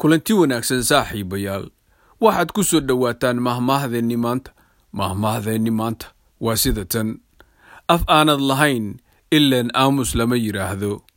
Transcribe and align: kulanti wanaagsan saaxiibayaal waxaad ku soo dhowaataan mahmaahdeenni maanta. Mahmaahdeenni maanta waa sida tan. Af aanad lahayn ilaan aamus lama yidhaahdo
kulanti 0.00 0.32
wanaagsan 0.40 0.82
saaxiibayaal 0.90 1.66
waxaad 2.20 2.50
ku 2.54 2.62
soo 2.64 2.80
dhowaataan 2.80 3.38
mahmaahdeenni 3.42 4.16
maanta. 4.16 4.50
Mahmaahdeenni 4.92 5.70
maanta 5.70 6.06
waa 6.40 6.56
sida 6.56 6.84
tan. 6.84 7.08
Af 7.88 8.02
aanad 8.06 8.40
lahayn 8.40 8.86
ilaan 9.30 9.70
aamus 9.74 10.14
lama 10.14 10.36
yidhaahdo 10.36 11.02